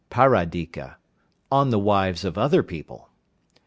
[0.09, 0.95] Paradika
[1.51, 3.11] (on the wives of other people).